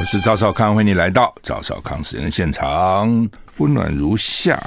[0.00, 3.28] 我是赵少康，欢迎你来到赵少康时间的现场。
[3.58, 4.58] 温暖如夏，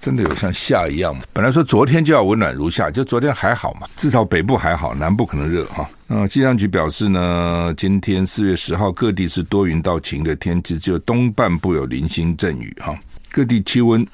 [0.00, 1.22] 真的有像夏一样吗？
[1.32, 5.86] 本来说昨天就要温暖如夏，就昨天还好嘛，至少北部还好，南部可能热哈。
[6.06, 12.96] 那气象局表示呢，今天四月十号各地是多云到晴的天气，只有东半部有零星阵雨哈。
[13.32, 14.06] 各地气温。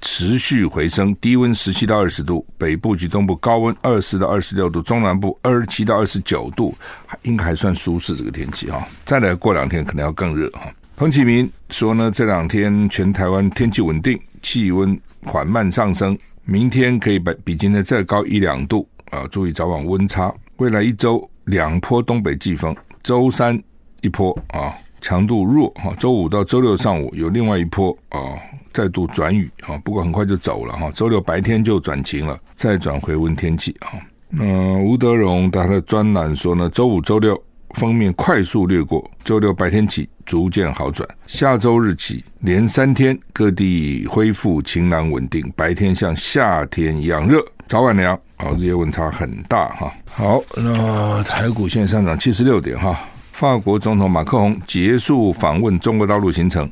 [0.00, 6.74] 持续回升，低温十七到二十度，北部及东部高温二十到二十六度，中南部二十七到二十九度，
[7.22, 8.86] 应该还算舒适这个天气哈。
[9.04, 10.70] 再来过两天可能要更热哈。
[10.96, 20.32] 彭启明说呢，这两天全台湾天气稳定，气温缓慢上升，明天可以比比今天再高一两度啊，注意早晚温差。
[20.56, 23.62] 未来一周两波东北季风，周三
[24.00, 24.72] 一波啊。
[25.02, 28.36] 强度弱哈，周五到周六上午有另外一波啊，
[28.72, 30.90] 再度转雨啊，不过很快就走了哈。
[30.92, 33.98] 周六白天就转晴了，再转回温天气啊。
[34.28, 37.40] 那吴德荣他的专栏说呢，周五、周六
[37.74, 49.92] 封面快速掠过，周六白天起逐渐好转，下周日起连三天各地恢复晴朗稳定，白天像夏天一样热，早晚凉啊，日夜温差很大哈。
[50.12, 52.98] 好，那台股现上涨七十六点哈。
[53.32, 56.70] 法国总统马克宏结束访问中国大陆行程，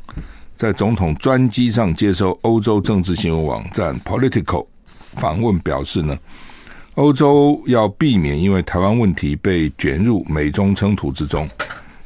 [0.59, 4.67] 在总统专机上接受欧洲政治新闻网站 Political
[5.13, 6.19] 访问，表示呢，
[6.97, 11.49] 欧洲要避免因为台湾问题被卷入美中冲突之中，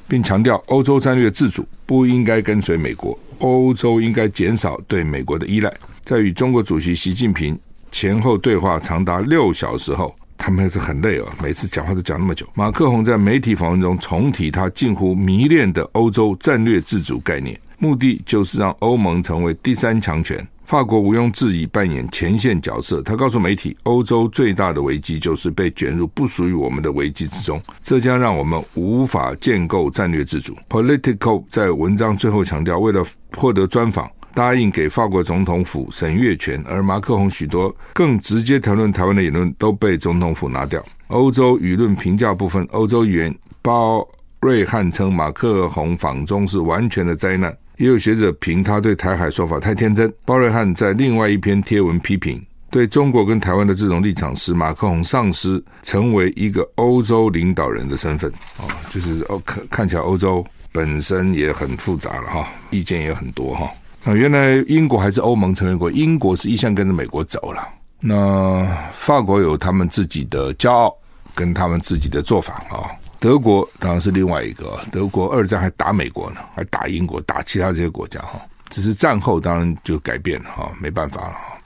[0.06, 5.72] 并强调欧洲战略自主不应该跟随美国，欧洲应该减少对美国的依赖。
[6.04, 7.58] 在与中国主席习近平
[7.90, 10.14] 前后对话长达六小时后。
[10.36, 12.44] 他们还是很累哦，每次讲话都讲那么久。
[12.54, 20.46] 马克宏在媒体访问中重提他近乎迷恋的欧洲战略自主概念，目的就是让欧盟成为第三强权。
[20.66, 23.02] 法国毋庸置疑扮演前线角色。
[23.02, 30.56] 他告诉媒体，欧洲最大的危机就是被卷入不属于我们的危机之中，这将让我们无法建构战略自主。
[30.68, 33.04] Politico 在文章最后强调，为了
[33.36, 34.08] 获得专访。
[34.32, 40.82] 答应给法国总统府审阅权，而马克宏许多更直接谈论台湾的言论都被总统府拿掉。
[41.08, 44.08] 欧洲舆论评价部分，欧洲议员鲍
[44.40, 50.10] 瑞汉称马克宏访中是完全的灾难，也有学者评他对台海说法太天真。
[50.24, 58.30] 鲍瑞汉在另外一篇贴文批评，对中国跟台湾的这种立场使马克宏丧失成为一个欧洲领导人的身份。
[58.60, 63.68] 哦，就是哦看看起来欧洲本身也很复杂了哈，意见也很多哈。
[64.04, 67.68] 那原来英国还是欧盟成员国，英国是一向跟着美国走了。
[67.98, 70.96] 那法国有他们自己的骄傲，
[71.34, 72.94] 跟他们自己的做法啊。
[73.22, 78.42] 德国当然是另外一个，德国二战还打美国呢，还打英国，打其他这些国家哈。
[78.68, 81.56] 只是战后当然就改变了哈，没办法了哈。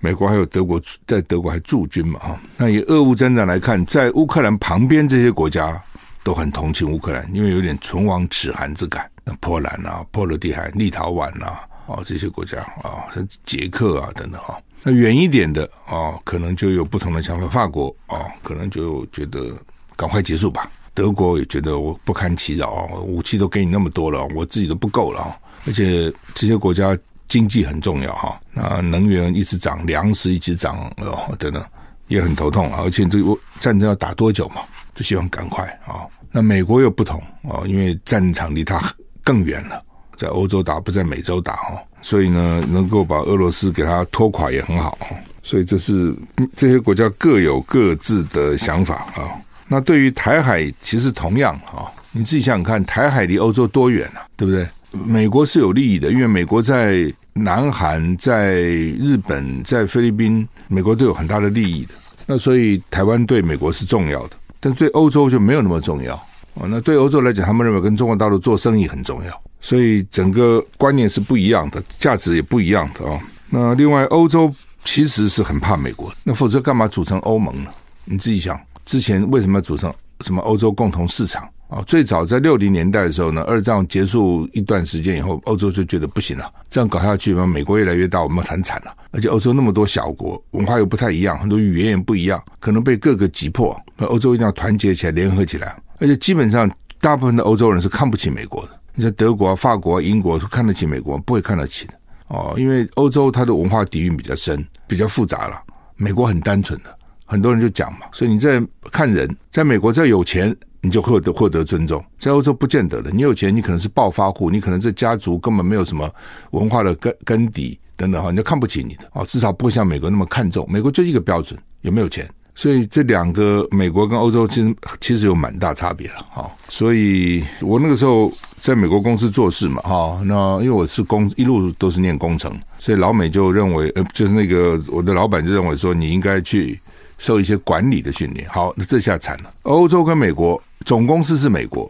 [0.00, 2.36] 美国还有德国在德国还驻军嘛哈。
[2.56, 5.80] 那以俄乌战争来看，在乌克兰旁边这些国家
[6.24, 9.08] 都很同情乌克兰，因为有点唇亡齿寒之感。
[9.22, 17.46] 那波兰啊、波罗的海、立陶宛啊，哦，这些国家啊，像捷克啊等等哈，那远一点的啊，可能就有不同的想法。
[17.46, 19.56] 法国啊，可能就觉得
[20.02, 20.68] 赶快结束吧。
[20.92, 25.36] 德国也觉得我不堪其扰啊，武器都给你那么多了，我自己都不够了啊。
[25.64, 26.98] 而且这些国家
[27.28, 31.64] 经济很重要哈，那能源一直涨，粮食一直涨哦，等等，
[32.08, 32.74] 也很头痛。
[32.74, 36.02] 而且这个战争要打多久嘛，就希望赶快啊。
[36.32, 38.92] 那美国又不同啊，因为战场离他很。
[39.24, 39.80] 更远了，
[40.16, 44.98] 在欧洲打不在美洲打哦，所以呢，能够把俄罗斯给他拖垮也很好，
[45.44, 46.12] 所以这是
[46.56, 49.30] 这些国家各有各自的想法啊。
[49.68, 54.68] 那对于台海，其实同样啊，你自己想想看，台海离欧洲多远啊，对不对？
[55.06, 61.94] 美国是有利益的，因为美国在南韩、在日本、在菲律宾，美国都有很大的利益的。
[62.26, 66.14] 那所以台湾对美国是重要的，但对欧洲就没有那么重要。
[66.54, 73.18] 哦，那对欧洲来讲，他们认为跟中国大陆做生意很重要，所以整个观念是不一样的，价值也不一样的啊。
[73.48, 74.54] 那另外，欧洲
[74.84, 77.70] 其实是很怕美国，那否则干嘛组成欧盟呢？
[78.04, 81.82] 你自己想，之前为什么要组成什么欧洲共同市场啊？
[81.86, 88.92] 最早在六零年代的时候呢，二战结束一段时间以后，欧洲就觉得不行了，这样搞下去嘛，美国越来越大，我们很惨了。
[89.10, 93.78] 而且欧洲那么多小国，文化又不太一样，很多语言也不一样，可能被各个击破。
[93.96, 95.76] 那欧洲一定要团结起来，联合起来。
[95.98, 96.70] 而且基本上
[97.00, 98.70] 大部分的欧洲人是看不起美国的。
[98.94, 101.94] 你像德国啊、法国啊、英国是看得起美国，不会看得起的
[102.28, 105.60] 哦，因为欧洲它的文化底蕴比较深，比较复杂了。
[105.96, 113.10] 美国很单纯的，很多人就讲嘛，所以你在看人，在美国只要有钱，你就获得获得尊重，在欧洲不见得的。
[113.10, 116.10] 你有钱，你可能是暴发户，你可能这家族根本没有什么
[116.50, 120.66] 文化的根根底等等哈，人家看不起你的哦，至少不会像美国那么看重。
[120.70, 122.28] 美国就一个标准，有没有钱？
[122.54, 126.50] 所以这两个美国跟欧洲其实其实有蛮大差别了哈。
[126.68, 128.30] 所以我那个时候
[128.60, 136.78] 在美国公司做事嘛哈，那因为我是工一路都是念工程，所以老美就认为呃就是那个我的老板就认为说你应该去
[137.22, 138.48] 受一些管理的训练。
[138.50, 139.54] 好，那这下惨了。
[139.62, 141.88] 欧洲跟美国总公司是美国，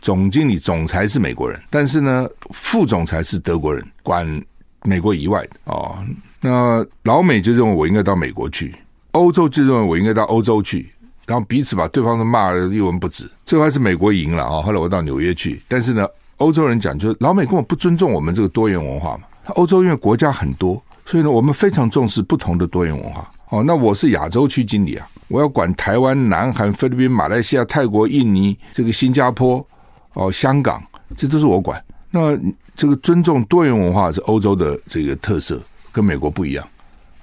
[0.00, 4.24] 总经理总裁是美国人，但是呢副总裁是德国人，管
[4.84, 5.98] 美国以外的哦。
[6.40, 8.72] 那老美就认为我应该到美国去。
[9.10, 10.88] 欧洲就认为我应该到欧洲去，
[11.26, 13.28] 然后彼此把对方都骂得一文不值。
[13.44, 14.62] 最后还是美国赢了啊！
[14.62, 19.24] 后来我到纽约去，但是呢，欧洲人讲就是老美根本不尊重我们这个多元文化嘛。
[19.56, 23.28] 欧洲因为国家很多，所以呢，我们非常重视不同的多元文化。
[23.50, 29.66] 哦，那我是亚洲区经理啊，我要管台湾、南韩、菲律宾、马来西亚、泰国、印尼、这个新加坡、
[30.12, 30.82] 哦香港，
[31.16, 31.82] 这都是我管。
[32.10, 32.38] 那
[32.76, 35.60] 这个尊重多元文化是欧洲的这个特色，
[35.92, 36.66] 跟美国不一样。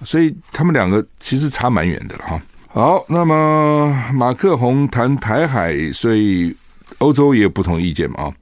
[0.03, 2.41] 所以他们两个其实差蛮远的了哈。
[2.67, 6.55] 好，那么马克宏谈台海，所以
[6.97, 8.33] 欧洲也有不同意见嘛啊。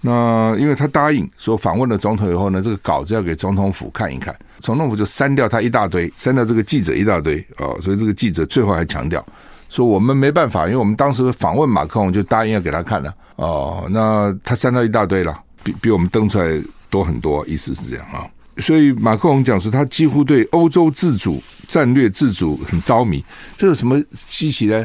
[0.00, 7.76] 那因为他答应说访问了总统以后呢，这个稿子要给总统府看一看，总统府就删掉他一大堆，删掉这个记者一大堆哦。
[7.82, 9.24] 所以这个记者最后还强调
[9.68, 13.86] 说我们没办法，因为我们当时访问马克龙就答应要给他看了哦。
[13.90, 18.24] 那他删掉一大堆了，比比我们登出来多很多，意思是这样啊。
[18.58, 23.24] 所以马克龙讲说，他几乎对欧洲自主、战略自主很着迷。
[23.56, 24.84] 这有什么稀奇呢？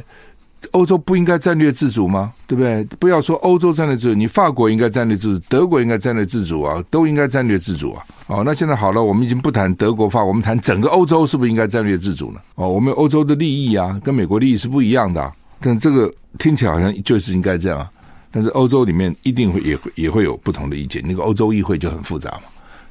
[0.72, 2.32] 欧洲不应该战略自主吗？
[2.48, 2.84] 对不对？
[3.00, 8.04] 不要说欧洲战略自主，你法国应该战略自主，德国应该战略自主啊，都应该战略自主啊。
[8.28, 12.40] 哦，那现在好了，我们已经不谈德国、法，我们谈整个欧洲，是不是应该战略自主呢？
[12.56, 15.32] 哦，我们欧洲的利益啊，跟美国利益是不一样的。
[15.60, 17.90] 但这个听起来好像就是应该这样啊。
[18.32, 22.44] 但是欧洲里面一定会也会也会有不同的意见，那个欧洲议会就很复杂嘛。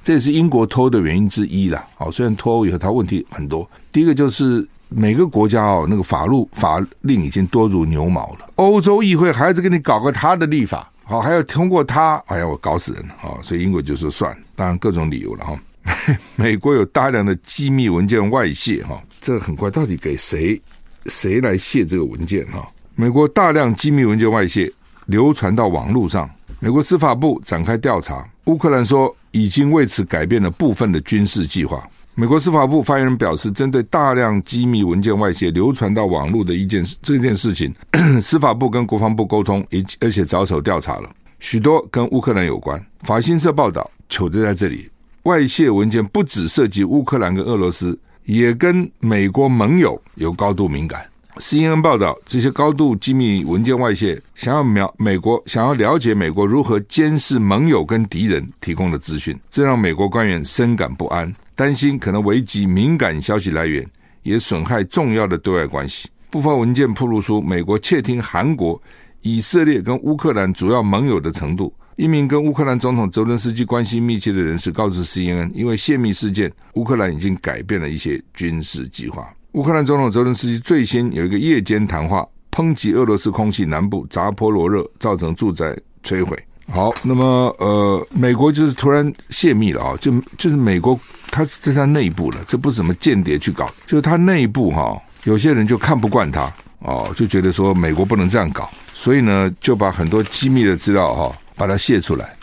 [0.03, 1.85] 这也是英国脱欧的原因之一啦。
[1.95, 8.51] 好，虽然脱欧以后它问题很多，第一个就是每个国家哦，那个法律法令已经多如牛毛了。
[8.57, 13.15] 欧洲议会还是给你搞个他的立法，好，还要通过他，哎呀，我搞死人了。
[13.17, 15.57] 好，所以英国就说算了，当然各种理由了哈。
[16.35, 20.61] 美国有大量的机密文件外泄哈，这很怪，到底给谁
[21.07, 22.69] 谁来泄这个文件哈？
[22.97, 24.69] 美国大量机密文件外泄
[25.07, 26.29] 流传到网络上，
[26.59, 29.15] 美国司法部展开调查，乌克兰说。
[29.33, 31.87] 已经为此改变了部分的军事计划。
[32.15, 37.75] 美国司法部发言人表示，针对大量机密文件外泄流传到网络的一件事这件事情，
[38.21, 39.67] 司法部跟国防部沟通，
[39.99, 42.79] 而且着手调查了许多跟乌克兰有关。
[43.01, 44.91] 法新社报道，糗就在这里，
[45.23, 51.05] 外泄文件不只涉及乌克兰跟俄罗斯，也跟美国盟友有高度敏感。
[51.37, 63.85] CNN 报道，这些高度机密文件外泄，想要描美国想要了解美国如何监视盟友跟敌人提供的资讯，这让美国官员深感不安，担心可能危及敏感消息来源，
[64.23, 66.09] 也损害重要的对外关系。
[66.31, 68.81] 部分文件暴露出美国窃听韩国、
[69.23, 71.73] 以色列跟乌克兰主要盟友的程度。
[71.97, 79.27] 一名跟乌克兰总统泽伦斯基关系密切的人士告知 CNN，因为泄密事件，乌克兰已经改变了一些军事计划。
[79.53, 86.39] 乌克兰总统泽伦斯基最新有一个夜间谈话，抨击俄罗斯空袭南部扎波罗热，造成住宅摧毁。
[86.71, 90.99] 好，那么呃，美国就是突然泄密了啊，就就是美国，
[91.31, 102.35] 他是在他内部了，这不是什么间谍去搞，就是他内部哈，有些人就看不惯他哦，就觉得说美国不能这样搞，所以呢，就把很多机密的资料哈，把它泄出来。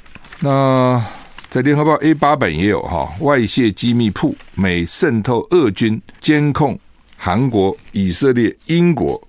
[0.42, 1.04] 那
[1.50, 6.80] 在联合报 A 八版也有哈，外泄机密铺，美渗透俄军监控。
[7.22, 9.22] 韩国、以色列、英国、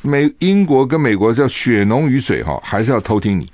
[0.00, 3.50] 美、英国跟美国叫血浓于水哈，还是要偷听你？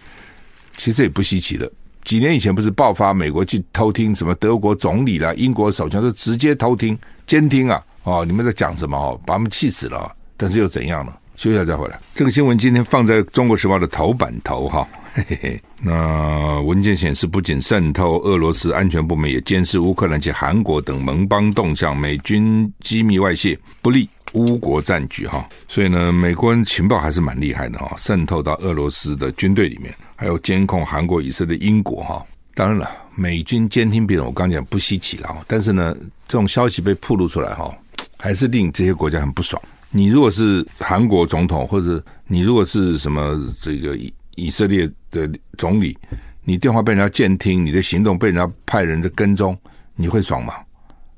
[0.77, 1.71] 其实也不稀奇的。
[2.05, 7.83] 几年以前不是爆发美国去偷听什么德国总理啦、英国首相，都直接偷听、监听啊！
[8.03, 8.95] 哦，你们在讲什么？
[8.95, 10.15] 哦，把他们气死了。
[10.37, 11.13] 但是又怎样呢？
[11.39, 11.99] 休息一下再回来。
[12.15, 14.87] 这个新闻今天放在中国时报的头版头哈。
[15.15, 15.63] 嘿嘿嘿。
[15.81, 25.49] 那文件显示，不仅渗透俄罗斯安全部门，也监视乌克兰及韩国等盟邦动向，美军机密外泄不利乌国战局哈。
[25.69, 32.25] 所以呢，美国人情报还是蛮厉害的哈，渗透到俄罗斯的军队里面，还有监控韩国、以色列、英国哈。
[32.57, 35.37] 当然了，美军监听别人，我刚讲不稀奇了。
[35.47, 37.73] 但是呢，这种消息被曝露出来哈，
[38.17, 39.61] 还是令这些国家很不爽。
[39.91, 43.97] 你如果是韩国总统，或者你如果是什么这个
[44.37, 45.97] 以色列的总理，
[46.43, 49.57] 你电话被人家监听，你的行动被人家派人的跟踪，
[49.95, 50.55] 你会爽吗？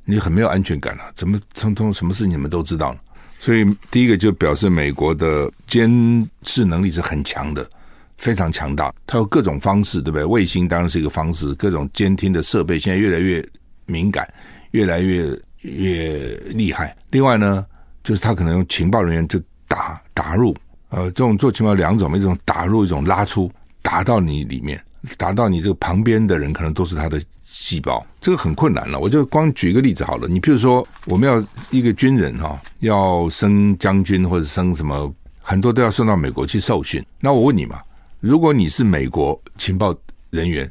[0.04, 1.11] 你很没有安全感了、啊。
[1.14, 2.96] 怎么通通什么事你们都知道？
[3.38, 5.90] 所以第一个就表示美国的监
[6.44, 7.68] 视能力是很强的，
[8.16, 8.92] 非常强大。
[9.06, 10.25] 它有各种方式，对不对？
[10.25, 13.46] 卫星当然是一个方式，各种监听的设备现在越来越
[13.85, 14.32] 敏感，
[14.70, 16.96] 越来越越厉害。
[17.11, 17.66] 另外呢，
[18.02, 20.56] 就是他可能用情报人员就打打入，
[20.88, 23.50] 呃，这种做情报两种，一种打入，一种拉出，
[23.83, 24.83] 打到你里面，
[25.16, 27.23] 打到你这个旁边的人，可能都是他的。
[27.49, 30.26] 细胞这个很困难了，我就光举一个例子好了。
[30.26, 37.02] 你譬如说，我们要一个军人哈，要升将军或者升什么，很多都要送到美国去受训。
[37.21, 37.81] 那我问你嘛，
[38.21, 39.95] 如果你是美国情报
[40.31, 40.69] 人员、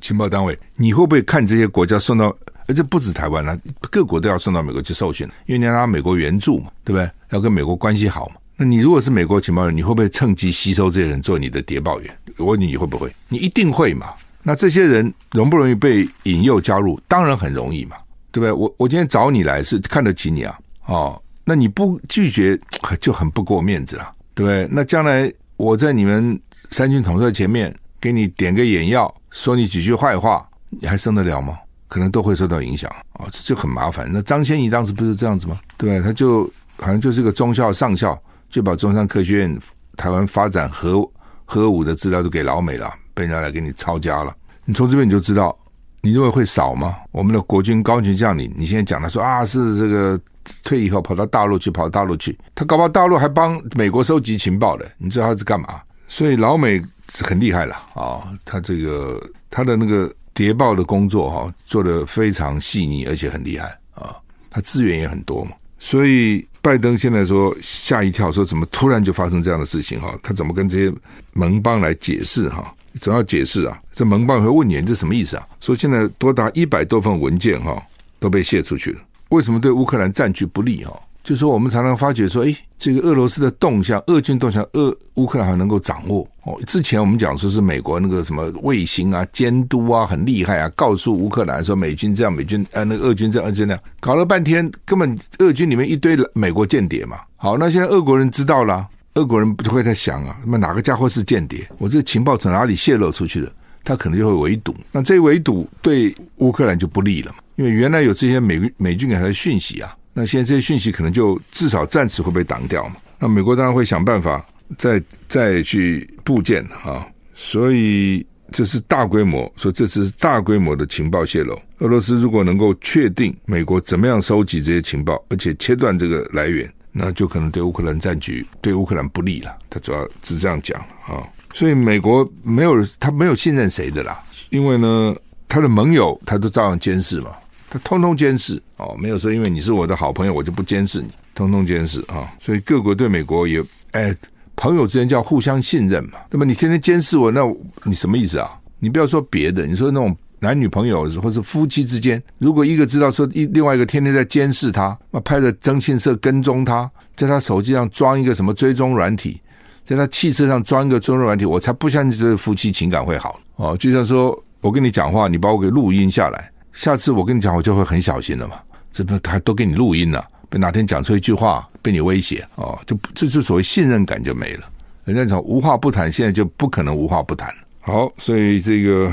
[0.00, 2.34] 情报单位，你会不会看这些国家送到？
[2.66, 3.56] 而且不止台湾了，
[3.90, 7.08] 各国都要送到美国去受训，因为你要拿美国援助嘛，对不对？
[7.28, 8.36] 要跟美国关系好嘛。
[8.56, 12.16] 那你如果是美国情报人，你会不会趁机吸收这些人做你的谍报员？
[12.38, 13.10] 我问你，你会不会？
[13.28, 14.06] 你一定会嘛。
[14.42, 17.00] 那这些人容不容易被引诱加入？
[17.08, 17.96] 当然很容易嘛，
[18.30, 18.52] 对不对？
[18.52, 22.58] 我我今天找你来是看得起你啊，哦，那你不拒绝
[23.00, 24.68] 就很不给我面子了，对不对？
[24.70, 26.38] 那将来我在你们
[26.70, 31.58] 三军统帅前面给你点个眼药，说你几句坏话，你还生得了吗？
[31.88, 34.08] 可能都会受到影响啊，哦，这就很麻烦。
[34.12, 35.58] 那张先仪当时不是这样子吗？
[35.76, 36.44] 对，他就
[36.76, 38.20] 好像就是一个中校上校，
[38.54, 39.58] 就把中山科学院
[39.96, 41.04] 台湾发展核
[41.44, 42.88] 核武的资料都给老美了。
[43.12, 44.32] 被人家来给你抄家了，
[44.64, 45.56] 你从这边你就知道，
[46.02, 46.94] 你认为会少吗？
[47.10, 50.16] 我们的国军高级将领，你现在讲的说啊，是这个
[50.62, 55.80] 退役后跑到大陆去，跑到大陆去，他搞不好大陆还帮美国收集情报的，你知道他是干嘛？
[56.06, 56.80] 所以老美
[57.12, 59.20] 是很厉害了啊，他这个
[59.50, 64.14] 他的那个谍报的工作哈，做得非常细腻，而且很厉害啊，
[64.48, 66.46] 他资源也很多嘛，所以。
[66.64, 70.18] 拜登现在说吓一跳，说怎么突然就发生这样的事情哈？
[70.22, 70.90] 他怎么跟这些
[71.34, 72.74] 盟邦来解释哈？
[73.02, 73.78] 总要解释啊！
[73.92, 75.46] 这盟邦会问你，这什么意思啊？
[75.60, 77.82] 说现在多达一百多份文件哈
[78.18, 80.98] 都被泄出去了，为什么对乌克兰占据不利哈？
[81.24, 86.60] 就说，我们常常发觉说，哎，这个俄罗斯的动向，俄军动向，俄乌克兰还能够掌握哦。
[86.66, 97.16] 之前我们讲说是美国那个什么卫星啊、监督啊很厉害啊，告诉乌克兰说美军这样，美军呃那个俄军这样，俄军那样，搞了半天根本俄军里面一堆美国间谍嘛。
[97.36, 101.66] 好，那现在俄国人知道了，俄国人不就会在想啊，那么哪个家伙是间谍？
[101.78, 103.50] 我这个情报从哪里泄露出去的？
[103.82, 104.74] 他可能就会围堵。
[104.92, 109.96] 那这围堵对乌克兰就不利了嘛，因为原来有这些美美军给他的讯息啊。
[110.14, 112.96] 那现在这些讯息可能就至少暂时会被挡掉嘛？
[113.18, 114.44] 那美国当然会想办法
[114.78, 117.04] 再再去部件啊，
[117.34, 121.60] 所以这是大规模，说这次是大规模的情报泄露。
[121.78, 129.56] 俄罗斯如果能够确定美国怎么样收集这些情报，而且切断这个来源，那就可能对乌克兰战局对乌克兰不利了。
[129.68, 134.16] 他主要是这样讲啊，所以美国没有他没有信任谁的啦，
[134.50, 135.16] 因为呢，
[135.48, 137.30] 他的盟友他都照样监视嘛。
[137.74, 142.22] 他通通监视哦，没有说因为你是我的好朋友，我就不监视你，通通监视啊。
[142.40, 144.14] 所以各国对美国也，哎，
[144.54, 146.12] 朋友之间叫互相信任嘛。
[146.30, 147.40] 那么你天天监视我，那
[147.82, 148.48] 你什么意思啊？
[148.78, 159.40] 你不要说别的，你说那种男女朋友或是夫妻之间，如果一个知道说一另外一个天天在监视他，那拍着征信社跟踪他，在他手机上装一个什么追踪软体，
[159.84, 163.76] 在他汽车上装一个追踪软体，我才不相信这个夫妻情感会好哦。
[163.76, 166.52] 就像说我跟你讲话，你把我给录音下来。
[166.74, 168.56] 下次我跟你讲，我就会很小心了嘛。
[168.92, 174.66] 这不他都给你录音了，被哪天讲出一句话被你威胁哦，就这就所谓信任感就没了。
[175.04, 177.52] 人家讲无话不谈，现在就不可能无话不谈。
[177.80, 179.12] 好，所以这个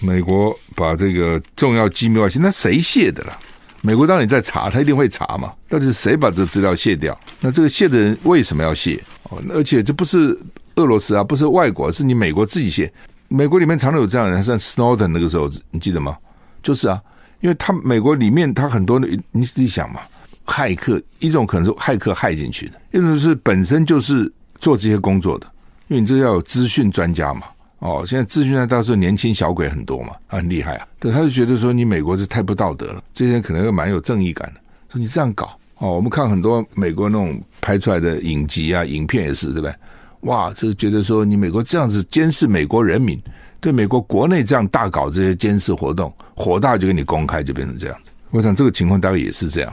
[0.00, 3.38] 美国把这个重要机密外泄，那谁泄的了？
[3.80, 5.52] 美国当然在查，他一定会查嘛。
[5.68, 7.18] 到底是谁把这资料泄掉？
[7.40, 9.02] 那这个泄的人为什么要泄？
[9.30, 10.38] 哦，而且这不是
[10.76, 12.92] 俄罗斯啊，不是外国，是你美国自己泄。
[13.28, 16.16] 美国里面常常有这样的人，像 Snowden 那个时候，你记得吗？
[16.62, 17.02] 就是啊，
[17.40, 20.00] 因为他美国里面他很多的，你自己想嘛，
[20.46, 25.46] 骇客一种可能是骇客骇进去的，一种是本身就是做这些工作的，
[25.88, 27.42] 因为你这要有资讯专家嘛。
[27.80, 30.86] 哦，现在资讯专家倒是年轻小鬼很多嘛，很厉害啊。
[31.00, 39.74] 对，他就觉得说你美国是太不道德了，这些人可能又蛮有正义感的，说你这样搞哦，我们看很多美国那种拍出来的影集啊、影片也是，对不对？
[40.20, 43.20] 哇，这觉得说你美国这样子监视美国人民。
[43.62, 48.10] 对美国国内这样大搞这些监视活动，火大就给你公开，就变成这样子。
[48.32, 49.72] 我想这个情况大概也是这样。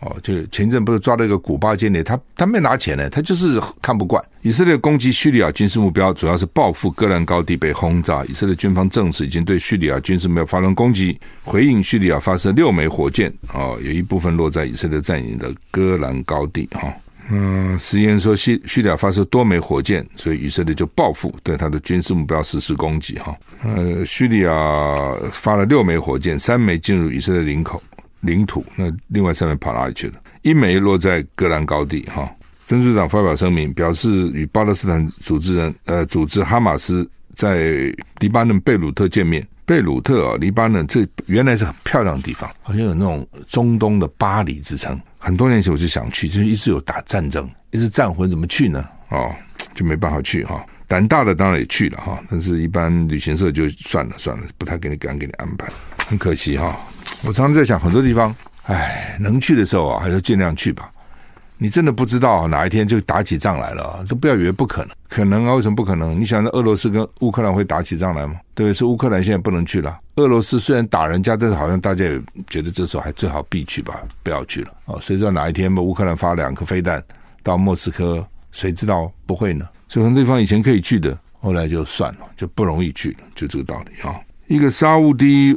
[0.00, 8.22] 哦，就前阵不是抓了一个古巴间谍，他他没拿钱呢，他就是看不惯以色列攻击叙利亚军事目标，主要是报复戈兰高地被轰炸。
[8.24, 16.66] 以色列军方证实已经对叙利亚军事目标发动攻击，回应叙利亚发射六枚火箭，哦，有一部分落在以色列占领的戈兰高地。
[16.72, 16.90] 哈，
[17.30, 23.34] 嗯，实验说叙叙利亚发射多枚火箭，所以以色列就报复，对他的军事目标实施攻击哈。
[23.62, 24.52] 呃，叙利亚
[25.32, 27.82] 发了六枚火箭，三枚进入以色列领口
[28.20, 30.14] 领土，那另外三枚跑哪里去了？
[30.42, 32.30] 一枚落在戈兰高地哈。
[32.66, 39.46] 真主党发表声明，表示与巴勒斯坦组织人呃组织哈马斯在黎巴嫩贝鲁特见面。
[39.70, 45.00] 贝鲁特啊，黎巴嫩这原来是很漂亮的地方，好像有那种中东的巴黎之称。
[45.16, 48.84] 很多年前我就想去，就是一直有打战争，一直战魂，怎么去呢？
[49.10, 49.32] 哦，
[49.72, 50.60] 就没办法去哈。
[50.88, 55.68] 胆大的当然也去了哈，但是一般旅行社就算了算了，不太给你敢给你安排，
[56.04, 56.76] 很可惜哈。
[57.24, 58.34] 我常常在想，很多地方，
[58.66, 60.90] 哎，能去的时候啊，还是尽量去吧。
[61.62, 65.54] 你真的不知道哪一天就打起仗来了，都不要以为不可能，可能啊？
[65.54, 66.18] 为什么不可能？
[66.18, 68.36] 你想，俄罗斯跟乌克兰会打起仗来吗？
[68.54, 68.72] 对？
[68.72, 70.00] 是乌克兰现在不能去了。
[70.16, 74.98] 俄罗斯虽然打人家，但是好像大家也觉得这时候还最好避去吧，不要去了哦。
[75.02, 77.04] 谁知道哪一天乌克兰发两颗飞弹
[77.42, 79.68] 到莫斯科，谁知道不会呢？
[79.86, 84.18] 所以很多地方以前可以去的，后来就算了，就不容易去了，就这个道理啊。
[84.46, 85.54] 一个沙乌地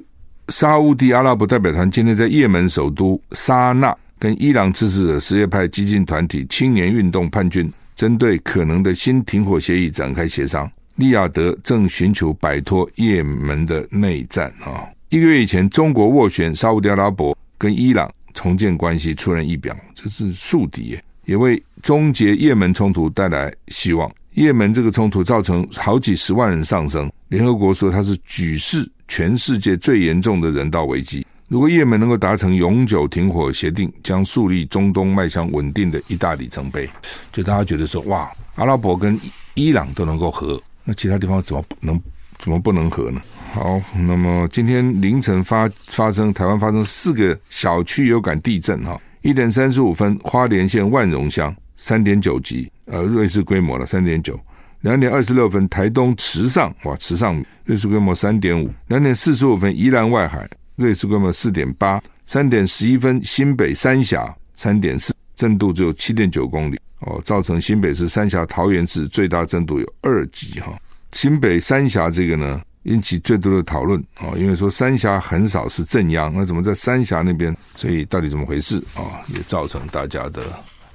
[0.49, 3.95] 沙乌地阿拉伯代表团今天在也门首都沙那。
[4.23, 10.71] 跟伊朗支持者什叶派激进团体青年运动叛军针对可能的新停火协议展开协商。
[10.95, 14.87] 利雅得正寻求摆脱也门的内战啊！
[15.09, 24.09] 一个月以前，中国斡旋沙乌地阿拉伯跟伊朗重建关系出人意表，这是宿敌，也为终结也门冲突带来希望。
[24.31, 31.27] 也门这个冲突造成好几十万人丧生，联合国说它是举世全世界最严重的人道危机。
[31.53, 36.89] 如果也门能够达成永久停火协定，将树立中东迈向稳定的一大里程碑。
[37.31, 39.19] 就大家觉得说，哇，阿拉伯跟
[39.53, 42.01] 伊朗都能够和，那其他地方怎么能
[42.39, 43.21] 怎么不能和呢？
[43.51, 54.39] 好，那么今天凌晨发发生台湾发生四个小区有感地震哈，一点三十五分，花莲县万荣乡三点九级，呃，瑞士规模了三点九。
[54.81, 58.71] 两点二十六分，台东池上哇，池上瑞士规模三点五。
[58.87, 60.49] 两点四十五分，宜兰外海。
[60.83, 70.77] 芮氏规模四点八，三点十一分，新北三峡三点四，震度只有七点九公里哦，造成新北市三峡桃园市最大震度有二级哈。
[71.13, 77.55] 新北三峡这个呢，引起最多的讨论哦，因为说三峡很少是震央，那怎么在三峡那边？
[77.75, 79.23] 所以到底怎么回事啊？
[79.33, 80.43] 也造成大家的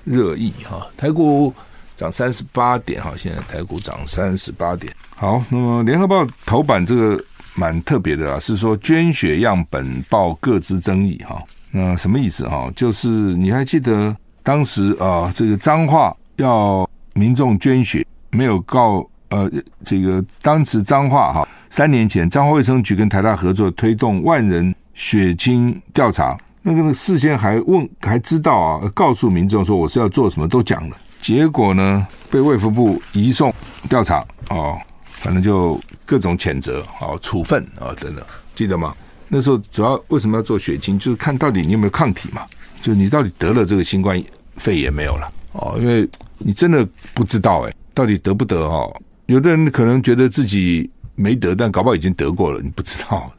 [0.04, 0.86] 热议哈。
[0.96, 1.54] 台股
[1.96, 4.92] 涨三十八点哈，现在台股涨三十八点。
[5.14, 7.24] 好，那么联合报头版这个。
[7.58, 11.42] 蛮特别的啊，是说捐血样本报各自争议哈，
[11.72, 12.70] 那什么意思哈？
[12.76, 19.50] 就是你还记得当时啊，这个彰化要民众捐血，没有告呃，
[19.84, 33.52] 这个当时彰化哈，三年前彰化卫生局跟台大合作推动万人血清调查，那个事先还问还知道啊，告诉民众说我是要做什么都讲了，结果呢被卫福部移送
[33.88, 34.78] 调查哦。
[35.20, 35.76] 反正就
[36.08, 38.96] 各种谴责啊、处分啊等等，记得吗？
[39.28, 42.46] 那时候主要为什么要做血清，就是看到底你有没有抗体嘛，
[42.80, 44.18] 就你到底得了这个新冠
[44.56, 48.90] 肺炎没有了哦，因为你真的不知道哎，到底得不得哦？
[49.26, 53.30] 有的人可能觉得自己没得，但搞不好已经得过了，你不知道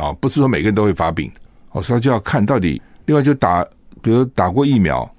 [0.00, 1.28] 啊， 不是说每个人都会发病
[1.72, 2.80] 哦，所以就要看到底。
[3.06, 3.64] 另外就打，
[4.00, 5.12] 比如打过疫苗，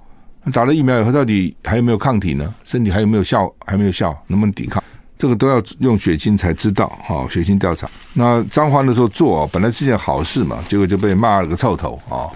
[0.54, 2.54] 打了疫苗以后到底还有没有抗体呢？
[2.64, 3.54] 身体还有没有效？
[3.66, 4.82] 还没有效，能不能抵抗？
[5.24, 7.90] 这个都要用血清才知道，哈，血清调查。
[8.14, 12.28] 那彰化的时候做，本来是件好事嘛，结果就被骂了个臭头啊，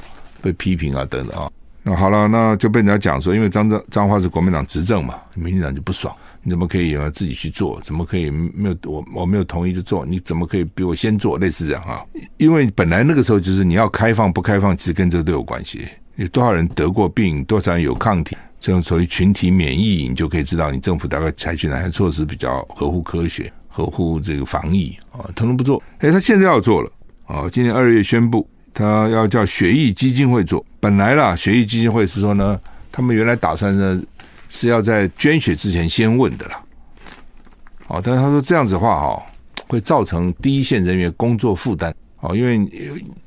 [0.41, 1.51] 被批评啊等等啊。
[1.83, 7.77] 那好了，那就被人家讲说，因为彰彰彰化是国民党执政嘛，民进党就不爽，你怎么可以自己去做？
[7.81, 10.05] 怎么可以没有我我没有同意就做？
[10.05, 11.37] 你怎么可以比我先做？
[11.37, 11.99] 类似这样啊？
[12.37, 15.85] 因为本来那个时候就是你要开放不开放，其实跟这个都有关系。
[16.15, 18.37] 有多少人得过病，多少人有抗体？
[18.59, 25.21] 这种所谓群体免疫，你就可以知道你政府大概采取哪些措施比较合乎科学、合乎这个防疫啊？
[25.35, 26.91] 统统不做，哎，他现在要做了
[27.27, 27.47] 啊！
[27.51, 30.65] 今年二月宣布，他要叫血液基金会做。
[30.79, 32.59] 本来啦，血液基金会是说呢，
[32.91, 34.01] 他们原来打算呢
[34.49, 36.63] 是要在捐血之前先问的啦。
[37.89, 39.23] 哦，但是他说这样子的话哈，
[39.67, 41.93] 会造成第一线人员工作负担。
[42.21, 42.57] 哦，因为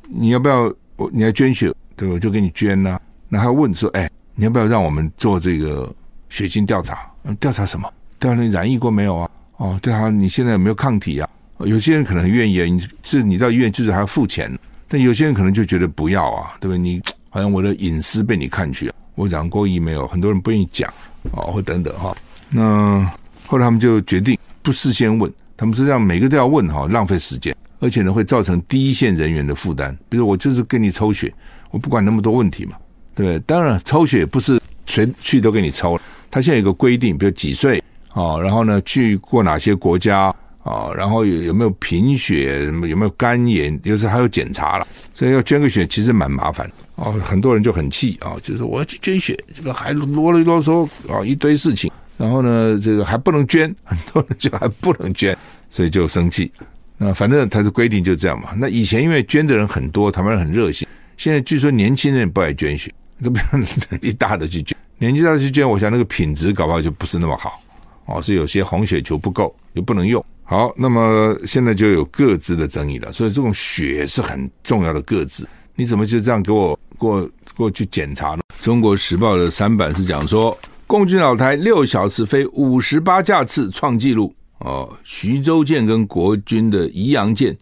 [0.09, 0.63] 你要不要
[0.97, 2.15] 我你要捐血，对吧？
[2.15, 3.01] 我就给你捐呐。
[3.29, 4.11] 那他问说，哎。
[4.35, 5.93] 你要不要让我们做这个
[6.29, 6.99] 血清调查？
[7.39, 7.93] 调查什么？
[8.19, 9.31] 调查你染疫过没有啊？
[9.59, 11.29] 哦，调查你现在有没有抗体啊？
[11.59, 14.51] 有些人可能愿意啊，你是你到医院就是还要付钱，
[14.89, 16.79] 但有些人可能就觉得不要啊，对不对？
[16.79, 20.07] 你 好像我的隐私被你看去，我染过疫没有？
[20.09, 20.93] 很多人不愿意讲
[21.33, 22.17] 哦，或等等哈。
[22.49, 23.07] 那
[23.47, 29.97] 后来他们就决定不事先问，他们是这样每个都要问哈，浪费时间，而且呢会造成第一线人员的负担。
[30.09, 31.33] 比如我就是给你抽血，
[31.71, 32.73] 我不管那么多问题嘛。
[33.15, 35.99] 对，当然抽血不是谁去都给你抽。
[36.31, 37.83] 他现在有个规定，比如几岁
[38.15, 47.13] 哦，然后呢去过哪些国家哦，然后有有没有贫血，有没有肝炎，有时还有检查了，所以要捐个血其实蛮麻烦哦。
[47.23, 55.37] 很多人就很气啊，就是我要去捐血，这个还啰里啰嗦啊一堆事情，然后呢这个还不能捐，很多人就还不能捐，
[55.69, 56.51] 所以就生气。
[56.97, 58.51] 那反正他的规定就这样嘛。
[58.57, 60.87] 那以前因为捐的人很多，台湾人很热心。
[61.17, 62.93] 现在据说年轻人不爱捐血，
[63.23, 64.77] 都不要 年纪大的去捐。
[64.99, 67.61] 年纪大的去捐，我想那个品质搞不好就不是那么好
[68.07, 70.25] 哦，是有些红血球不够，就不能用。
[70.43, 73.13] 好，那么现在就有各自的争议了。
[73.13, 78.43] 所以这种血是很重要的个资，你怎么就这样给我过过去检查呢？
[78.61, 80.57] 中国时报的三版是讲说，
[80.87, 84.35] 共军老台六小时飞五十八架次创纪录。
[84.59, 87.57] 哦，徐州舰跟国军的宜阳舰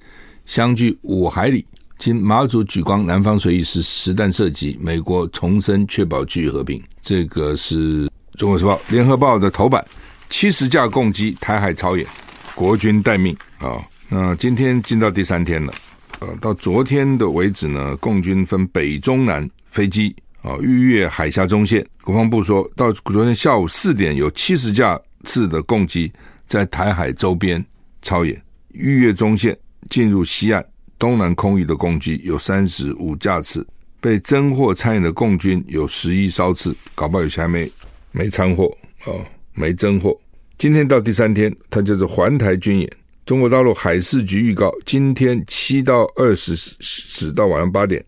[0.47, 1.65] 相距五海里，
[1.99, 6.83] 经马祖举光南方水域是实弹射击，美国重申确保区域和平。
[7.03, 9.85] 这个是中国时报、联合报的头版，
[10.31, 12.07] 七十架共机台海超演，
[12.55, 13.77] 国军待命啊。
[14.09, 15.73] 那今天进到第三天了，
[16.21, 21.85] 呃，到昨天的为止呢，共军分北中南飞机啊逾越海峡中线。
[22.05, 26.11] 国防部说到昨天下午四点，有七十架次的共机。
[26.47, 27.63] 在台海周边
[28.01, 29.55] 超演，逾越中线
[29.91, 30.65] 进入西岸
[30.99, 33.67] 东南空域的共机有三十五架次，
[34.01, 37.71] 被侦获参与的共军有十一艘次，搞不好有些还没
[38.13, 38.65] 没参获
[39.07, 40.19] 哦，没侦获。
[40.57, 42.91] 今天到第三天，它就是环台军演。
[43.25, 48.05] 中国大陆海事局预告，今天七到二十时到晚上八点，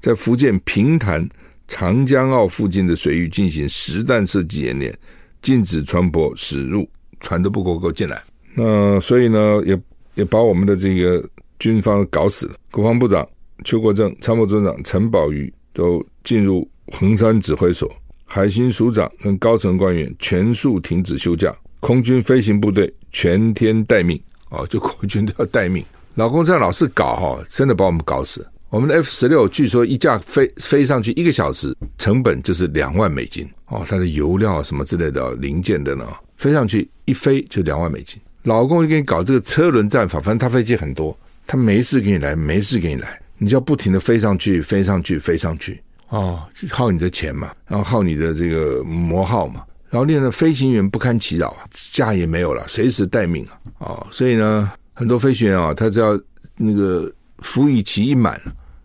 [0.00, 1.28] 在福建平潭
[1.68, 4.98] 长江澳附近的水域进行实弹射击演练，
[5.40, 6.88] 禁止船舶驶入。
[7.24, 8.20] 船都不够够进来，
[8.52, 9.80] 那所以呢，也
[10.16, 11.24] 也把我们的这个
[11.62, 12.54] 军方搞死了。
[12.72, 13.24] 国防部长
[13.64, 17.88] 邱国正、参谋总长陈宝瑜都进入横山指挥所，
[18.24, 25.84] 海巡署长跟高层官员全数停止休假，空军飞行部队全天待命哦， 就国军都要待命。
[26.16, 28.44] 老公这样老是搞哈，真的把我们搞死。
[28.68, 36.04] 我们的 F 十六据说一架飞飞上去一个小时，成本就是两万美金哦，它的油料什么之类的零件的呢。
[36.38, 41.16] 飞上去一飞就两万美金，老公就给你搞这个车轮战法，反正他飞机很多，
[41.52, 56.18] 他没事给你来，没事给你来，你就要不停的飞上去，飞上去，飞上去，哦，耗你的钱嘛，然后耗你的这个磨耗嘛，然后练的飞行员不堪其扰啊，假也没有了，随时待命啊，哦，所以呢，很多飞行员啊，他只要
[56.56, 58.40] 那个服役期一满，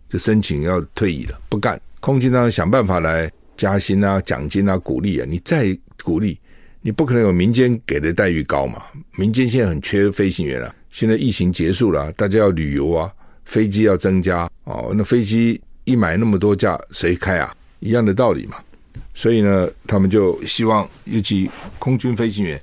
[0.10, 6.38] 就申请要退役了，不干，空军呢想办法来加薪啊、奖金啊、鼓励啊，你再鼓励。
[6.82, 8.82] 你不可能有民间给的待遇高嘛？
[9.18, 10.74] 民间现在很缺飞行员啊。
[10.98, 13.14] 现在疫情结束了，大家要旅游啊，
[13.46, 14.92] 飞机要增加哦。
[14.98, 17.56] 那飞机一买那么多架，谁开啊？
[17.82, 18.56] 一样的道理嘛。
[19.14, 22.60] 所以呢，他们就希望，尤其空军飞行员，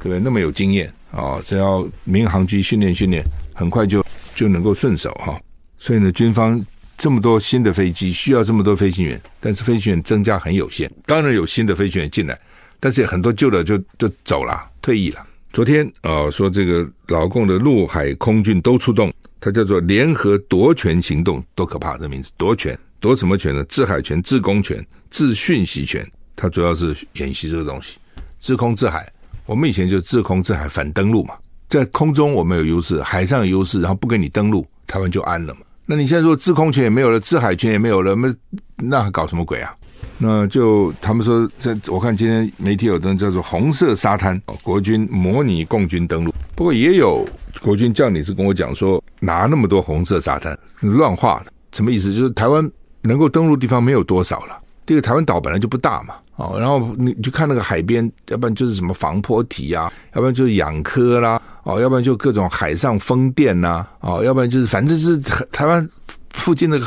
[0.00, 0.18] 对不对？
[0.18, 3.22] 那么有经验啊，只要民航局训练训练，
[3.54, 5.40] 很快就就能够顺手哈。
[5.78, 6.60] 所以呢，军方
[6.98, 10.90] 这么多新的飞机，需要这么多飞行员，但是飞行员增加很有限。
[11.06, 12.36] 当然有新的飞行员进来。
[12.80, 15.24] 但是很多旧的就就走了，退役了。
[15.56, 21.96] 昨天啊、说这个老共的陆海空军都出动，它叫做联合夺权行动，多可怕！
[21.96, 23.64] 这名字夺权，夺什么权呢？
[23.64, 26.06] 制海权、制空权、制讯息权。
[26.36, 27.96] 它主要是演习这个东西，
[28.38, 29.10] 制空制海。
[29.46, 31.34] 我们以前就制空制海反登陆嘛，
[31.70, 35.60] 在空中我们有优势，海上有优势，然后不给你登陆，台湾就安了嘛。
[35.86, 38.34] 那你现在说制空权也没有了，制海权也没有了，那
[38.76, 39.74] 那还搞什么鬼啊？
[40.18, 46.32] 那就他们说，这我看今天媒体有登叫做“红色沙滩”，国军模拟共军登陆。
[46.54, 47.22] 不过也有
[47.60, 52.14] 国军将领是跟我讲说，拿那么多红色沙滩乱画的，什么意思？
[52.14, 52.66] 就是台湾
[53.02, 54.58] 能够登陆的地方没有多少了。
[54.86, 65.18] 这个台湾岛本来就不大嘛，哦，然后你就看那个海边，要不然就是什么防波堤啊，要不然就是养科啦，哦，要不然就各种海上风电呐，哦，要不然就是反正是
[65.50, 65.86] 台湾
[66.30, 66.80] 附近的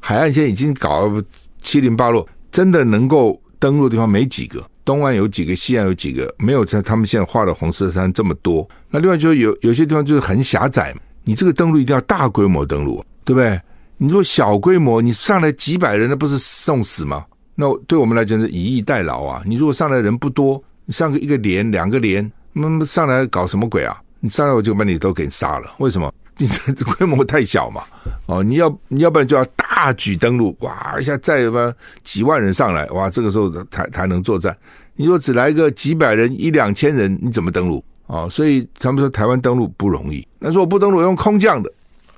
[0.00, 1.12] 海岸线已经搞
[1.60, 2.26] 七零八落。
[2.52, 8.68] 真的能够登陆的地方没几个，东岸有几个，西岸有几个，没有在他们现在画的红色山这么多。
[8.90, 13.60] 那另外就是有有些地方就是很狭窄，你这个登陆一定要大规模登陆，对不对？
[13.96, 17.24] 你如果小规模，你上来几百人，那不是送死吗？
[17.54, 19.42] 那对我们来讲是以逸待劳啊。
[19.46, 23.96] 你如果上来人不多，你上个一个连、两个连，那么上来搞什么鬼啊？
[24.20, 26.12] 你上来我就把你都给杀了，为什么？
[26.38, 27.84] 你这规模太小嘛？
[28.26, 34.56] 哦，你要你要不然就要大举登陆，哇一下再什么几万人上来，哇，这个时候才才能作战。
[34.94, 37.84] 你说只来个几百人、一两千人，你怎么登陆？
[38.06, 40.26] 哦，所以他们说台湾登陆不容易。
[40.38, 41.70] 那说我不登陆用空降的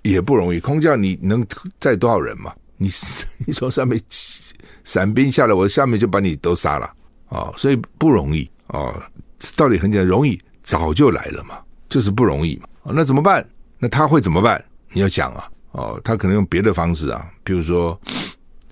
[0.02, 1.44] 也不容易，空降你能
[1.78, 2.52] 载多少人嘛？
[2.76, 2.88] 你
[3.46, 4.00] 你从上面
[4.84, 6.92] 伞兵下来，我下面就把你都杀了。
[7.28, 8.94] 啊，所以不容易啊。
[9.56, 12.68] 道理很简单，容易早就来了嘛，就是不容易嘛。
[12.84, 13.46] 那怎么办？
[13.84, 14.64] 那他会怎么办？
[14.94, 18.00] 你要想啊，哦，他可能用别的方式啊，比如说，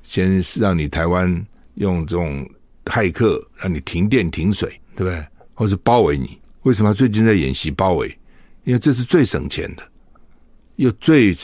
[0.03, 2.49] 先让你台湾用这种
[2.87, 5.23] 骇客让你停电停水，对不对？
[5.53, 6.39] 或是包围你？
[6.63, 8.09] 为什么最近在演习包围？
[8.65, 9.83] 因为这是最省钱的，
[10.77, 11.37] 又最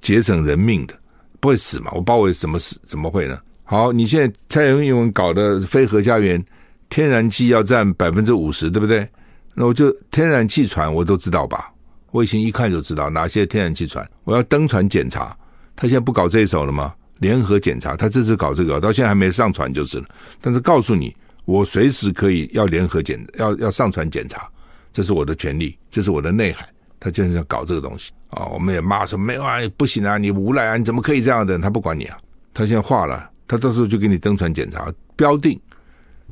[0.00, 0.98] 节省人命的，
[1.40, 1.90] 不会死嘛？
[1.92, 2.80] 我包围怎么死？
[2.86, 3.38] 怎么会呢？
[3.64, 6.42] 好，你现在蔡英文搞的非核家园，
[6.88, 9.06] 天然气要占百分之五十，对不对？
[9.52, 11.70] 那我就天然气船我都知道吧？
[12.12, 15.36] 卫星一看就知道哪些天然气船，我要登船检查。
[15.76, 16.94] 他现在不搞这一手了吗？
[17.18, 20.04] 联合检查，他这次搞这个，到现在还没上船就是了。
[20.40, 24.48] 但是告诉你，我随时可以要联合检，要要上船检查。
[24.92, 26.68] 这是我的权利，这是我的内海。
[26.98, 28.44] 他就是要搞这个东西啊！
[28.44, 31.58] 我们也骂说没有啊，不行啊，你无赖啊，你怎么可以这样的？
[31.58, 32.18] 他不管你啊，
[32.52, 35.58] 他现在画了，他到时候就给你登船检查，标定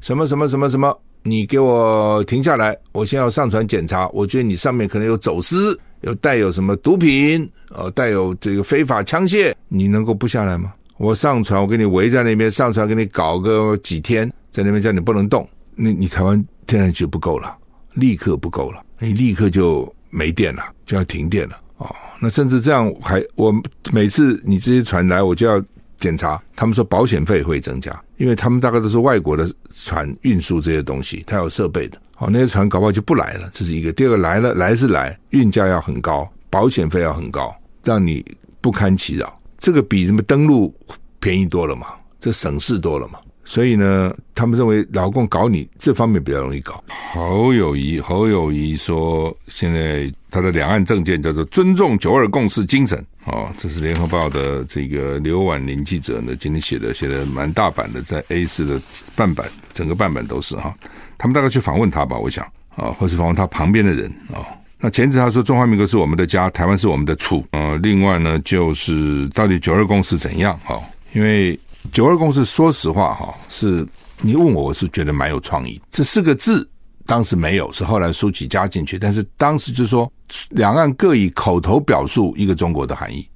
[0.02, 4.08] 什么什么什么什么，你给我停下来，我先要上船检查。
[4.08, 10.72] 我觉得你上面可能有走私，有带有什么毒品，呃，带有这个非法枪械，你能够不下来吗？
[10.96, 17.56] 我上船，我给你围在那边，上船给你搞个几天，在那边叫你不能动，你你台湾天然气不够了。
[17.94, 21.94] 立刻不够了，你立刻就没电了，就要停电了哦。
[22.20, 23.52] 那甚至这样还，我
[23.92, 25.60] 每次你这些船来，我就要
[25.98, 26.42] 检查。
[26.56, 32.00] 他们说保险费会增加，因为他们大概都是外国的船运输这些东西，它有设备的。
[32.16, 33.92] 好，那些船搞不好就不来了，这是一个。
[33.92, 38.24] 第二个来了，来是来，运价要很高，保险费要很高，让你
[38.60, 39.38] 不堪其扰。
[39.58, 40.74] 这个比什么登陆
[41.20, 41.88] 便宜多了嘛？
[42.18, 43.20] 这省事多了嘛？
[43.48, 46.84] 所以呢，他们认为老共搞你这方面比较容易搞。
[47.14, 53.02] 侯友谊，侯友谊说，现在他的两岸政见叫做尊重九二共识精神。
[53.24, 58.78] 哦，这是联合报的这个刘婉玲记者呢，今天写的，写的蛮大版的，在 A 四的
[59.16, 60.76] 半版，整个半版都是哈。
[61.16, 62.44] 他们大概去访问他吧，我想
[62.76, 64.44] 啊，或是访问他旁边的人啊。
[64.78, 67.42] 那前次他说中华民国是我们的家，台湾是我们的厝。
[67.52, 70.76] 呃，另外呢，就是到底九二共识怎样啊？
[71.14, 71.58] 因为
[71.92, 73.86] 九二共识，说实话哈，是
[74.20, 75.80] 你问我，我是觉得蛮有创意。
[75.90, 76.68] 这四个字
[77.06, 78.98] 当时没有，是后来苏起加进去。
[78.98, 80.10] 但是当时就说，
[80.50, 83.28] 两岸各以口头表述一个中国的含义，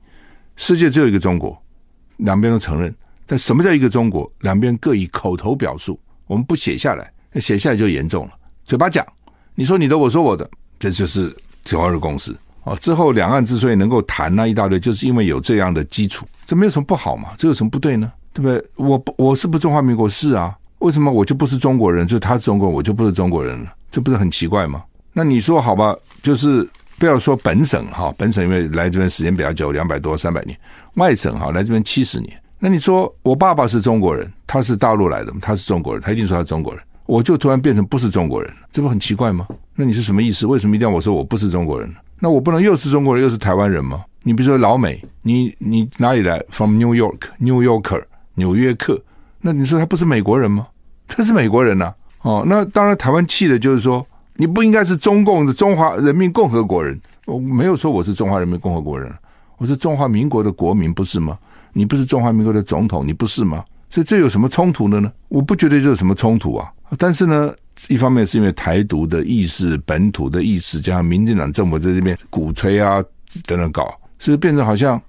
[0.57, 1.61] 世界只有一个中国，
[2.19, 2.95] 两边都承认。
[3.27, 4.31] 但什么叫一个中国？
[4.41, 8.33] 两边各以口头表述，我们不写下来，那写下来就严重了。
[8.65, 9.07] 嘴巴讲，
[9.55, 11.35] 你说你的，我说我的，这就是
[11.65, 12.35] 九二共识。
[12.65, 17.31] 哦，之后两岸之所以能够谈那一大堆，就是因为有这样的基础，这没有什么不好嘛？
[17.37, 18.13] 这有什么不对呢？
[18.33, 18.65] 对不对？
[18.77, 20.09] 我，我是不是中华民国？
[20.09, 22.07] 是啊，为什么我就不是中国人？
[22.07, 23.73] 就他是中国人，我就不是中国人了？
[23.91, 24.83] 这不是很奇怪吗？
[25.13, 26.67] 那你说好吧，就是
[26.99, 30.59] 不要说本省哈，本省因为来这边时间比较久，两百多三百年，
[30.95, 32.33] 外省哈来这边七十年。
[32.59, 39.47] 那你说我爸爸是中国人，他是大陆来的，他是中国人，他一定说他是中国人，我就突然变成不是中国人，这不很奇怪吗？
[39.75, 40.47] 那你是什么意思？
[40.47, 41.93] 为什么一定要我说我不是中国人？
[42.19, 44.05] 那我不能又是中国人又是台湾人吗？
[44.23, 48.05] 你比如说老美，你你哪里来？From New York，New Yorker。
[48.35, 49.01] 纽约客，
[49.41, 50.67] 那你说他不是美国人吗？
[51.09, 51.93] 他是美国人呐、
[52.23, 56.99] 哦，那当然，台湾气的就是说，你不应该是中共的中华人民共和国人。
[57.27, 59.13] 我没有说我是中华人民共和国人，
[59.59, 61.37] 我是中华民国的国民，不是吗？
[61.73, 63.65] 你不是中华民国的总统，你不是吗？
[63.91, 65.13] 所以这有什么冲突的呢？
[65.29, 66.73] 我不觉得这有什么冲突啊。
[66.97, 67.53] 但是呢，
[67.89, 73.03] 一方面是因为台独的意识、本土的意识，加上民进党政府在这边鼓吹啊
[73.47, 75.01] 等等搞，所以变成好像。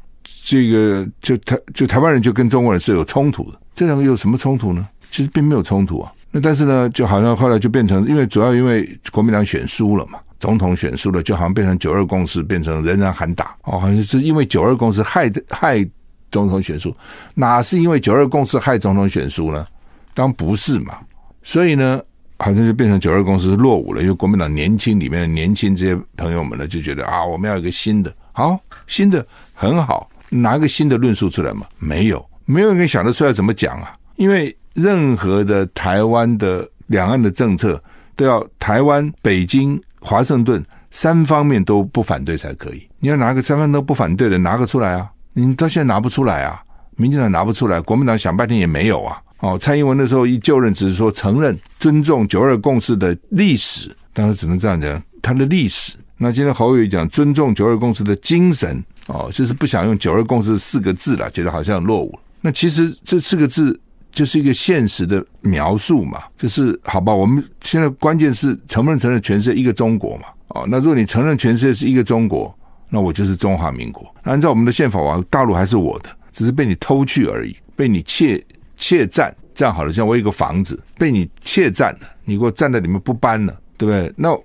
[0.46, 4.86] 这个就台就台湾人就跟中国人是有冲突的，这两个有什么冲突呢？
[5.10, 6.12] 其实并没有冲突啊。
[6.32, 15.88] 那但是呢，就好像后来就变成，因为主要因为国民党选输了嘛，总统选输了，就好像变成九二共识，变成人人喊打哦，好像是因为九二共识害害
[16.30, 16.94] 总统选输，
[17.36, 19.66] 哪是因为九二共识害总统选输呢？
[20.14, 20.98] 当不是嘛。
[21.42, 22.02] 所以呢，
[22.38, 30.10] 好像就变成九二共识落伍了，因为国民党年轻里面的年轻这些朋友们呢，就觉得啊，我们要一个新的，好，新的很好。
[30.34, 31.66] 拿个新的论述出来吗？
[31.80, 33.96] 没有，没有人想得出来怎么讲啊！
[34.16, 37.82] 因为任何的台湾的两岸的政策
[38.16, 42.88] 都要台湾、北京、华盛顿三方面都不反对才可以。
[43.00, 45.10] 你要拿个三方都不反对的拿个出来啊！
[45.34, 46.62] 你到现在拿不出来啊！
[46.96, 49.22] 民进党拿不出来，国民党想半天也没有啊！
[49.40, 55.96] 哦，蔡英文那时候一就任，只是说承认尊重九二共识的历史，当然只能这样讲，他的历史。
[56.18, 58.84] 那今天侯友讲尊重九二共识的精神。
[59.08, 62.18] 哦，就是不想用“九二共识”四个字了，觉得好像落伍。
[62.42, 63.80] 那其实这四个字
[64.12, 67.14] 就是一个现实的描述嘛，就是好吧？
[67.14, 70.24] 我们现在关键是承不承认全世界一个中国嘛？
[70.50, 72.54] 哦，那如果你承认全世界是一个中国，
[72.90, 74.14] 那我就是中华民国。
[74.24, 78.44] 按照我们的宪法，大陆还是我的，只是被你偷去而已，被你窃
[78.78, 84.14] 窃占这样好了，像我有一个房子被你窃占了，你给我站在里面不搬了，对不对？
[84.16, 84.38] 那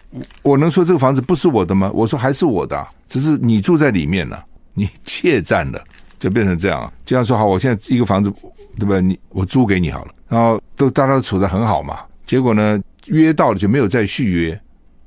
[0.43, 1.91] 我能说这个房子不是我的吗？
[1.93, 4.43] 我说还是我的，只是你住在里面了，
[4.79, 5.83] 你怯战了，
[6.19, 6.91] 就变成这样。
[7.05, 8.31] 就像说好，我现在一个房子，
[8.77, 9.03] 对不对？
[9.03, 14.61] 你我租给你好了，然后都大家都处得很好嘛，结果呢，约到了就没有再续约，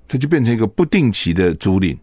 [0.07, 1.97] 他就变成一个不定期的租赁，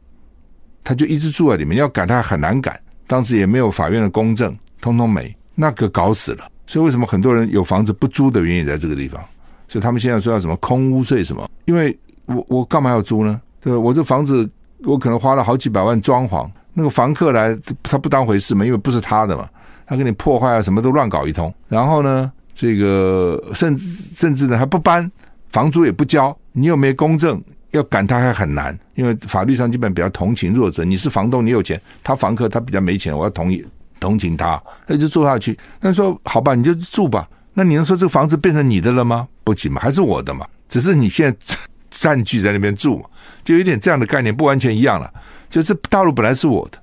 [0.83, 6.51] 他就一直住在里面，要赶他很难赶，当时也没有法院的公证，通通没，那个搞死了。
[6.67, 9.23] 所以为什么很多人有房子不租的原因在这个地方？
[9.69, 11.49] 所以他们现在说要什么空屋税什么？
[11.67, 13.41] 因为我我干嘛要租呢？
[13.61, 13.79] 对吧？
[13.79, 14.49] 我这房子
[14.85, 19.49] 我可能花了好几百万装潢，那个房客来他不当回事嘛，因为不是他的嘛，
[19.85, 21.53] 他给你破坏啊，什么都乱搞一通。
[21.69, 25.11] 然后呢，这个甚至甚至呢还不搬，
[25.51, 30.85] 房租也不交，你又没公证，要赶他还很难，因为法律上基本比较同情弱者。
[30.85, 33.67] 你是房东，你有钱，他房客他比较没钱，我要同意。
[34.01, 35.59] 同情他，那就住下去。
[35.81, 37.29] 那说好吧，你就住吧。
[37.55, 39.27] 那你能说这个房子变成你的了吗？
[39.43, 40.47] 不行嘛，还是我的嘛。
[40.69, 41.57] 只是你现在
[41.91, 43.05] 占据在那边住，
[43.43, 45.13] 就有点这样的概念，不完全一样了。
[45.51, 46.79] 就是大陆本来是我的，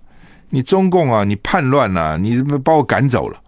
[0.49, 3.39] 你中共啊，你叛乱啊，你把我赶走了，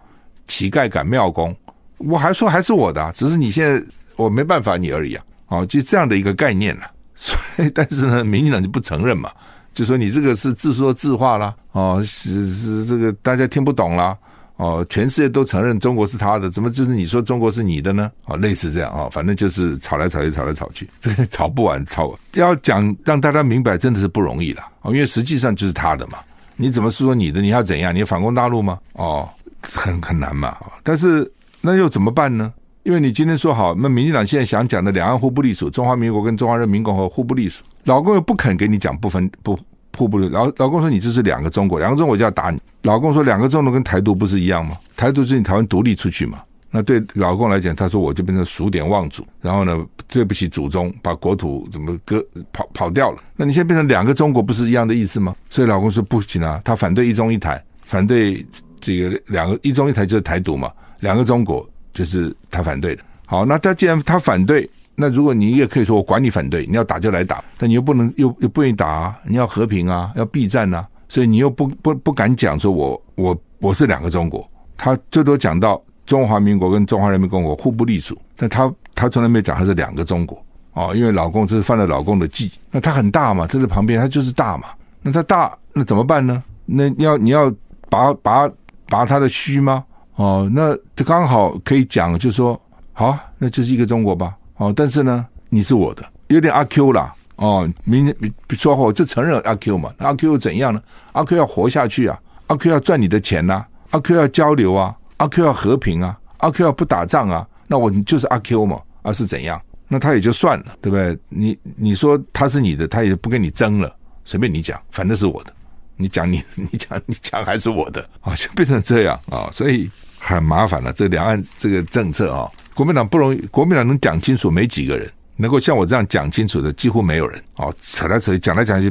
[0.48, 1.56] 乞丐赶庙工，
[1.98, 3.84] 我还说还是我的，只是你现在
[4.16, 5.24] 我没办法你而已啊。
[5.48, 6.92] 哦，就这样的一个概念了。
[7.16, 9.32] 所以，但是呢，民进党就不承认嘛。
[9.74, 14.18] 就说你这个是自说自话啦，哦，是是这个大家听不懂啦，
[14.58, 18.12] 哦，全世界都承认中国是他的，怎么就是你说中国是你的呢？
[18.26, 26.18] 哦，类似这样啊，反正就是吵来吵去，吵来吵去， 这个吵不完，吵要讲让大家明白，真的是不容易了，哦，因为实际上就是他的嘛，
[26.56, 27.42] 你怎么说你的？
[27.42, 27.94] 你要怎样？
[27.94, 28.80] 你要反攻大陆吗？
[28.94, 29.30] 哦，
[29.62, 32.52] 很很难嘛，但是那又怎么办呢？
[32.84, 37.62] 因为你今天说好，那民进党现在想讲的两岸互不隶属，中华民国跟中华人民共和国互不隶属。
[37.84, 39.60] 老公又不肯给你讲不分不
[39.98, 42.60] 互不，老老公说你这是两个中国，两个中国就要打你。
[42.84, 44.78] 老公说两个中国跟台独不是一样吗？
[44.96, 46.40] 台独是你台湾独立出去嘛？
[46.70, 53.18] 那对老公来讲，他说我就变成数典忘祖，然后呢，对不起祖宗，把国土怎么割跑跑掉了？
[53.36, 55.36] 那你现在变成两个中国，不是一样的意思吗？
[55.50, 58.46] 所以老公说不行啊，他反对一中一台，反对
[58.80, 63.02] 这个两个一中一台就是台独嘛，两个中国就是他反对的。
[63.26, 64.70] 好，那他既然他反对。
[65.00, 84.70] 那如果你也可以说我管你反对，你要打就来打，但你又不能又又不愿意打啊，你要和平啊，要避战啊，所以你又不不不敢讲说我我我是两个中国，他最多讲到中华民国跟中华人民共和国互不隶属，但他他从来没讲他是两个中国哦，因为老公这是犯了老公的忌，那他很大嘛，他在旁边他就是大嘛，
[85.04, 86.44] 那他大那怎么办呢？
[86.66, 87.54] 那你要你要
[87.88, 88.50] 拔拔
[88.90, 89.86] 拔他的须吗？
[90.16, 92.60] 哦，那他刚好可以讲，就说
[92.94, 94.36] 好，那就是一个中国吧。
[94.58, 97.14] 哦，但是呢，你是我的，有点阿 Q 啦。
[97.38, 100.82] 哦，明天说话我就承认阿 Q 嘛，阿 Q 又怎样呢？
[101.12, 109.62] 阿 Q 要活下去啊，阿 Q 要赚你的钱呐、阿 Q 要交流啊，阿 Q 要和平啊，阿 Q 要不打仗啊，那我就是阿 Q 嘛，而是怎样？
[109.88, 111.18] 那他也就算了，对不对？
[111.30, 115.54] 你你说他是你的，他也不跟你争了，随便你讲，反正是我的，
[115.96, 119.90] 你讲你 你讲你讲还是我的啊，就变成这样啊，所以
[120.20, 120.92] 很麻烦了。
[120.92, 122.52] 这两岸这个政策啊。
[122.78, 127.42] 国民党不容易，国民党能讲清楚，没几个人能够像我这样讲清楚的，几乎没有人。
[127.56, 128.88] 哦，扯来扯去，讲来讲去，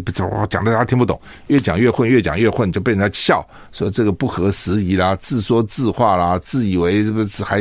[0.51, 7.61] 讲的大家听不懂，越讲越混，越讲越混，就被人家笑说这个不合时宜啦，自说自话啦，自以为是不是还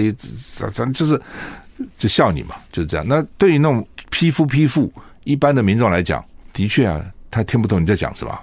[0.59, 1.21] 反正就是
[1.99, 3.05] 就笑你嘛，就是这样。
[3.07, 4.91] 那对于那种匹夫匹妇
[5.25, 8.35] 一般的民众来讲，的确啊，他听不懂你在讲什么。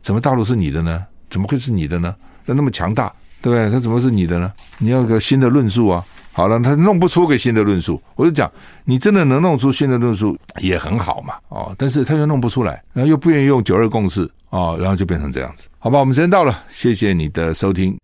[0.00, 1.04] 怎么大陆是你的呢？
[1.28, 2.14] 怎么会是你的呢？
[2.46, 3.68] 那那么强大，对不对？
[3.72, 4.52] 他怎么是你的呢？
[4.78, 6.04] 你要个新的论述啊。
[6.34, 8.50] 好了，他弄不出个新的论述，我就讲，
[8.84, 17.96] 你真的能弄出新的论述也很好嘛，哦，但是他又弄不出来，然后又不愿意用九二共识，哦，然后就变成这样子，好吧，我们时间到了，谢谢你的收听。